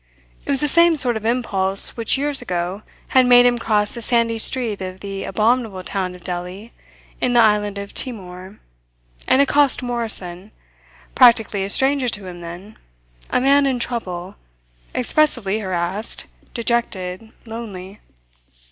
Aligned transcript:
It 0.45 0.49
was 0.49 0.61
the 0.61 0.67
same 0.67 0.95
sort 0.97 1.15
of 1.15 1.25
impulse 1.25 1.95
which 1.95 2.17
years 2.17 2.41
ago 2.41 2.81
had 3.09 3.27
made 3.27 3.45
him 3.45 3.59
cross 3.59 3.93
the 3.93 4.01
sandy 4.01 4.39
street 4.39 4.81
of 4.81 4.99
the 4.99 5.23
abominable 5.25 5.83
town 5.83 6.15
of 6.15 6.23
Delli 6.23 6.71
in 7.21 7.33
the 7.33 7.39
island 7.39 7.77
of 7.77 7.93
Timor 7.93 8.57
and 9.27 9.43
accost 9.43 9.83
Morrison, 9.83 10.51
practically 11.13 11.63
a 11.63 11.69
stranger 11.69 12.09
to 12.09 12.25
him 12.25 12.41
then, 12.41 12.77
a 13.29 13.39
man 13.39 13.67
in 13.67 13.77
trouble, 13.77 14.37
expressively 14.95 15.59
harassed, 15.59 16.25
dejected, 16.55 17.29
lonely. 17.45 17.99